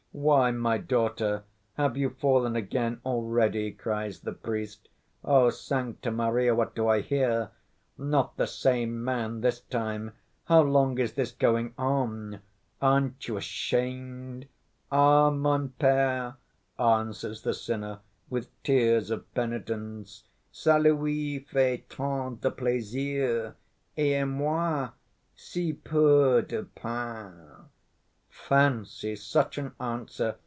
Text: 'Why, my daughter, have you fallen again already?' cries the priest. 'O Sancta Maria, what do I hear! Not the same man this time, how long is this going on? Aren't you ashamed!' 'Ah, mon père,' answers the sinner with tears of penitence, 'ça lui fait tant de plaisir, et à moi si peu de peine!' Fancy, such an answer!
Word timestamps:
'Why, 0.13 0.51
my 0.51 0.77
daughter, 0.77 1.45
have 1.75 1.95
you 1.95 2.09
fallen 2.09 2.53
again 2.57 2.99
already?' 3.05 3.71
cries 3.71 4.19
the 4.19 4.33
priest. 4.33 4.89
'O 5.23 5.49
Sancta 5.49 6.11
Maria, 6.11 6.53
what 6.53 6.75
do 6.75 6.85
I 6.89 6.99
hear! 6.99 7.51
Not 7.97 8.35
the 8.35 8.45
same 8.45 9.01
man 9.05 9.39
this 9.39 9.61
time, 9.61 10.11
how 10.43 10.63
long 10.63 10.99
is 10.99 11.13
this 11.13 11.31
going 11.31 11.73
on? 11.77 12.41
Aren't 12.81 13.29
you 13.29 13.37
ashamed!' 13.37 14.49
'Ah, 14.91 15.29
mon 15.31 15.69
père,' 15.79 16.35
answers 16.77 17.43
the 17.43 17.53
sinner 17.53 17.99
with 18.29 18.49
tears 18.63 19.11
of 19.11 19.33
penitence, 19.33 20.25
'ça 20.53 20.75
lui 20.83 21.39
fait 21.39 21.89
tant 21.89 22.39
de 22.41 22.51
plaisir, 22.51 23.55
et 23.97 24.11
à 24.21 24.27
moi 24.27 24.89
si 25.37 25.71
peu 25.71 26.41
de 26.41 26.63
peine!' 26.63 27.47
Fancy, 28.33 29.13
such 29.17 29.57
an 29.57 29.73
answer! 29.79 30.35